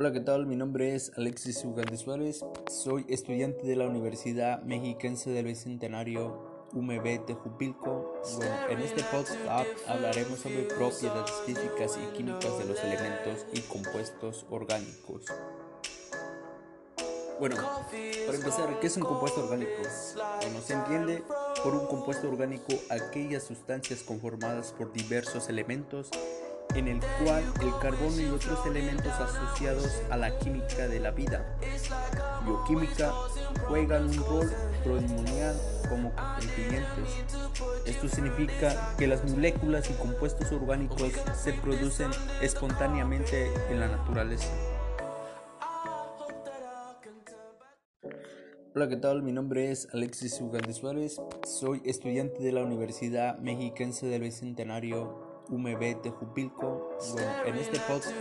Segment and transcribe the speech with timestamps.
[0.00, 0.46] Hola, ¿qué tal?
[0.46, 2.42] Mi nombre es Alexis Ugalde Suárez.
[2.70, 8.14] Soy estudiante de la Universidad Mexiquense del Bicentenario UMB Tejupilco.
[8.38, 9.38] Bueno, en este podcast
[9.86, 15.26] hablaremos sobre propiedades físicas y químicas de los elementos y compuestos orgánicos.
[17.38, 19.82] Bueno, para empezar, ¿qué es un compuesto orgánico?
[20.40, 21.22] Bueno, se entiende
[21.62, 26.08] por un compuesto orgánico aquellas sustancias conformadas por diversos elementos
[26.74, 31.56] en el cual el carbono y otros elementos asociados a la química de la vida
[32.44, 33.12] bioquímica
[33.68, 34.52] juegan un rol
[34.84, 35.56] primordial
[35.88, 37.24] como constituyentes.
[37.86, 44.48] Esto significa que las moléculas y compuestos orgánicos se producen espontáneamente en la naturaleza.
[48.72, 49.22] Hola, ¿qué tal?
[49.22, 51.20] Mi nombre es Alexis Ugalde Suárez.
[51.44, 56.96] Soy estudiante de la Universidad Mexiquense del Bicentenario UMB Tejupilco.
[57.12, 58.12] Bueno, en este podcast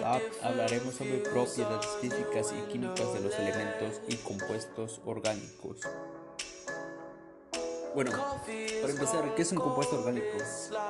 [0.43, 5.81] hablaremos sobre propiedades físicas y químicas de los elementos y compuestos orgánicos.
[7.95, 10.37] Bueno, para empezar, ¿qué es un compuesto orgánico?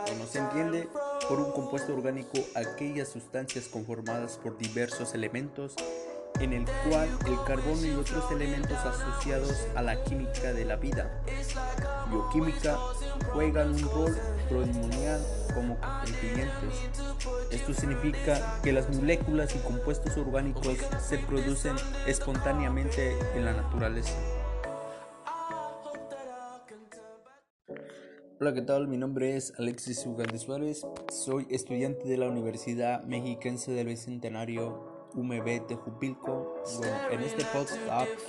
[0.05, 0.89] Bueno, se entiende
[1.27, 5.75] por un compuesto orgánico aquellas sustancias conformadas por diversos elementos
[6.39, 11.21] en el cual el carbono y otros elementos asociados a la química de la vida
[12.09, 12.77] bioquímica
[13.33, 14.17] juegan un rol
[14.49, 15.21] primordial
[15.53, 16.89] como constituyentes.
[17.51, 21.75] Esto significa que las moléculas y compuestos orgánicos se producen
[22.07, 24.13] espontáneamente en la naturaleza.
[28.41, 28.87] Hola, ¿qué tal?
[28.87, 30.87] Mi nombre es Alexis Ugalde Suárez.
[31.11, 36.61] Soy estudiante de la Universidad Mexiquense del Bicentenario UMB Tejupilco.
[36.77, 37.77] Bueno, en este podcast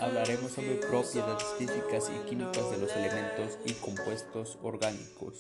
[0.01, 5.39] hablaremos sobre propiedades físicas y químicas de los elementos y compuestos orgánicos.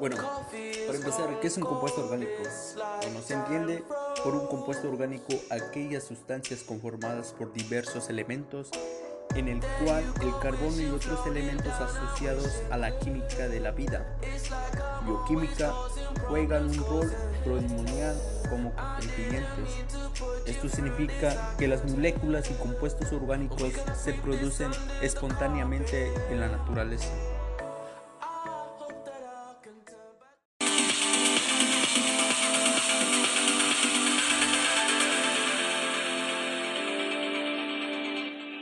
[0.00, 2.42] Bueno, para empezar, ¿qué es un compuesto orgánico?
[3.02, 3.82] Bueno, se entiende
[4.22, 8.70] por un compuesto orgánico aquellas sustancias conformadas por diversos elementos
[9.34, 14.16] en el cual el carbono y otros elementos asociados a la química de la vida
[15.04, 15.72] bioquímica
[16.28, 17.12] juegan un rol
[17.44, 18.16] primordial
[18.48, 19.68] como constituyentes.
[20.46, 23.72] Esto significa que las moléculas y compuestos orgánicos
[24.02, 24.70] se producen
[25.02, 27.08] espontáneamente en la naturaleza.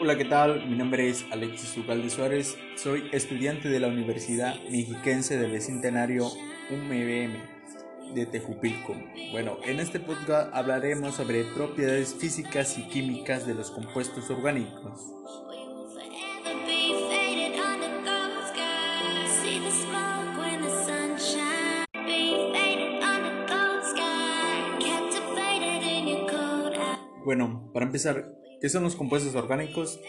[0.06, 0.64] Hola, ¿qué tal?
[0.68, 2.56] Mi nombre es Alexis Ugalde Suárez.
[2.76, 6.28] Soy estudiante de la Universidad Mexiquense del Bicentenario
[6.70, 8.94] UMBM de Tejupilco.
[9.32, 15.12] Bueno, en este podcast hablaremos sobre propiedades físicas y químicas de los compuestos orgánicos.
[27.24, 30.00] Bueno, para empezar, ¿Qué son los compuestos orgánicos?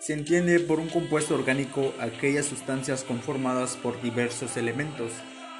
[0.00, 5.12] Se entiende por un compuesto orgánico aquellas sustancias conformadas por diversos elementos,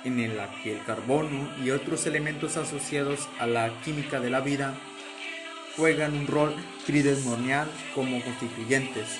[0.05, 4.75] en el que el carbono y otros elementos asociados a la química de la vida
[5.77, 6.55] juegan un rol
[6.87, 9.19] tridemonial como constituyentes.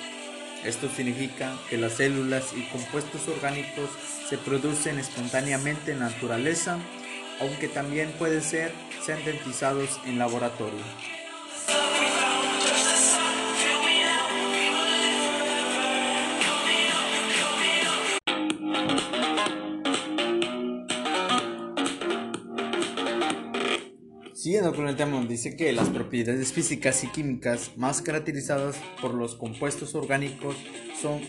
[0.63, 3.91] Esto significa que las células y compuestos orgánicos
[4.27, 6.79] se producen espontáneamente en la naturaleza,
[7.39, 8.71] aunque también pueden ser
[9.05, 11.14] sintetizados en laboratorio.
[24.45, 29.33] Siguiendo con el tema, dice que las propiedades físicas y químicas más caracterizadas por los
[29.33, 30.55] compuestos orgánicos
[31.01, 31.19] son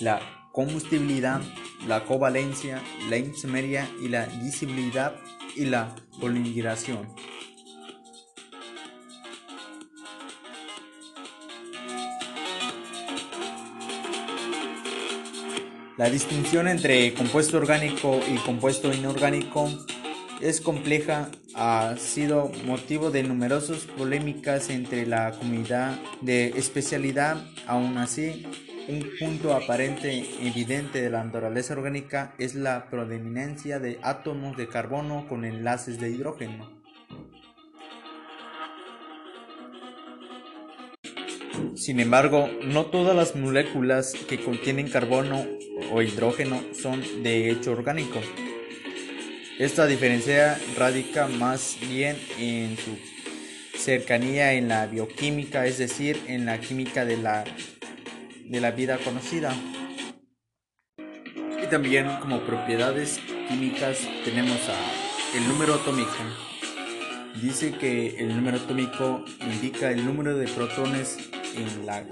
[0.00, 1.42] la combustibilidad,
[1.86, 5.16] la covalencia, la isomería y la disibilidad
[5.54, 7.06] y la polinización.
[15.98, 19.68] La distinción entre compuesto orgánico y compuesto inorgánico
[20.42, 27.44] es compleja, ha sido motivo de numerosas polémicas entre la comunidad de especialidad.
[27.68, 28.44] Aún así,
[28.88, 35.28] un punto aparente evidente de la naturaleza orgánica es la predominancia de átomos de carbono
[35.28, 36.82] con enlaces de hidrógeno.
[41.76, 45.46] Sin embargo, no todas las moléculas que contienen carbono
[45.92, 48.20] o hidrógeno son de hecho orgánico.
[49.58, 52.96] Esta diferencia radica más bien en su
[53.78, 57.44] cercanía en la bioquímica, es decir, en la química de la,
[58.44, 59.54] de la vida conocida.
[60.96, 64.58] Y también como propiedades químicas tenemos
[65.36, 66.10] el número atómico.
[67.40, 71.18] Dice que el número atómico indica el número de protones
[71.54, 72.04] en la,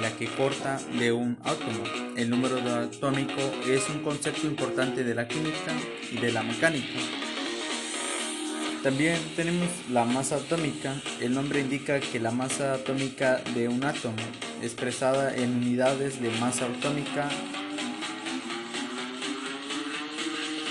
[0.00, 1.84] la que corta de un átomo.
[2.16, 5.72] El número atómico es un concepto importante de la química
[6.12, 6.98] y de la mecánica.
[8.82, 10.94] También tenemos la masa atómica.
[11.20, 14.16] El nombre indica que la masa atómica de un átomo,
[14.62, 17.28] expresada en unidades de masa atómica,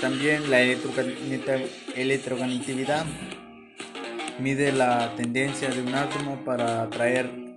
[0.00, 3.04] también la electronegatividad
[4.38, 7.47] mide la tendencia de un átomo para atraer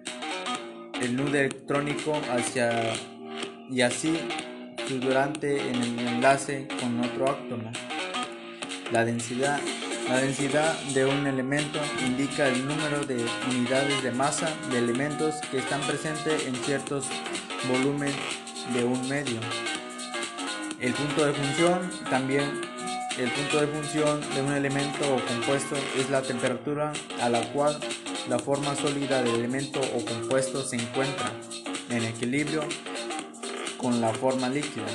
[1.02, 2.94] el nudo electrónico hacia
[3.70, 4.20] y así
[5.02, 7.72] durante en el enlace con otro átomo.
[8.92, 9.60] La densidad,
[10.10, 15.60] la densidad de un elemento indica el número de unidades de masa de elementos que
[15.60, 17.06] están presentes en ciertos
[17.70, 18.16] volúmenes
[18.74, 19.40] de un medio.
[20.80, 22.72] El punto de función también
[23.18, 27.78] el punto de función de un elemento o compuesto es la temperatura a la cual
[28.32, 31.34] la forma sólida del elemento o compuesto se encuentra
[31.90, 32.62] en equilibrio
[33.78, 34.86] con la forma líquida.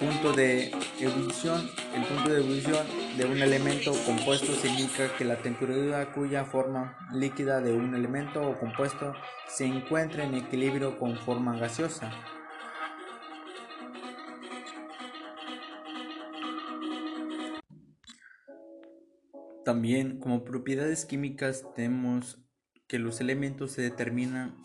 [0.00, 1.70] Punto de ebullición.
[1.94, 2.84] El punto de ebullición
[3.16, 8.42] de un elemento o compuesto significa que la temperatura cuya forma líquida de un elemento
[8.42, 9.14] o compuesto
[9.46, 12.10] se encuentra en equilibrio con forma gaseosa.
[19.64, 22.38] También como propiedades químicas tenemos
[22.88, 24.60] que los elementos se determinan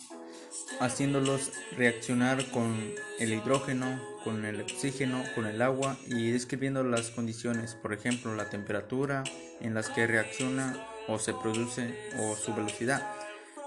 [0.80, 2.76] haciéndolos reaccionar con
[3.20, 8.50] el hidrógeno, con el oxígeno, con el agua y describiendo las condiciones, por ejemplo la
[8.50, 9.24] temperatura
[9.62, 10.76] en las que reacciona
[11.08, 13.08] o se produce o su velocidad.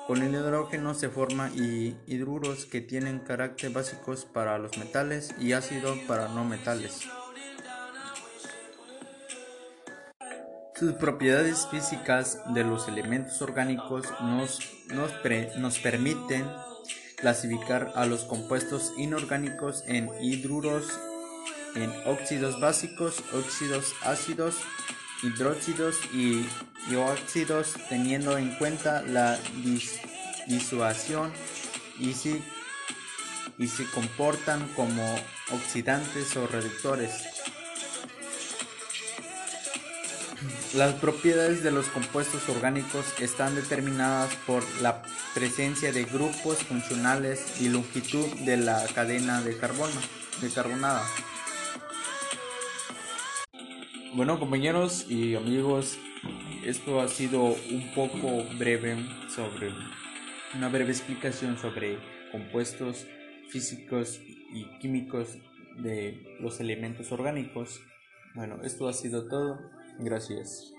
[0.06, 1.53] Con el hidrógeno se forman
[2.06, 7.06] hidruros que tienen carácter básicos para los metales y ácido para no metales.
[10.81, 16.47] Sus propiedades físicas de los elementos orgánicos nos, nos, permiten
[17.17, 20.87] clasificar a los compuestos inorgánicos en hidruros,
[21.75, 24.56] en óxidos básicos, óxidos ácidos,
[25.23, 26.49] hidróxidos y,
[26.97, 29.38] óxidos teniendo en cuenta la
[30.47, 31.31] disuasión
[31.99, 32.43] y si,
[33.59, 35.05] y se comportan como
[35.53, 37.39] oxidantes o reductores.
[40.75, 45.02] Las propiedades de los compuestos orgánicos están determinadas por la
[45.34, 50.00] presencia de grupos funcionales y longitud de la cadena de carbono,
[50.40, 51.02] de carbonada.
[54.14, 55.99] Bueno compañeros y amigos,
[56.64, 58.96] esto ha sido un poco breve
[59.28, 59.72] sobre
[60.55, 61.99] una breve explicación sobre
[62.31, 63.06] compuestos
[63.49, 64.20] físicos
[64.55, 65.37] y químicos
[65.78, 67.81] de los elementos orgánicos.
[68.37, 69.80] Bueno, esto ha sido todo.
[70.02, 70.75] Gracias.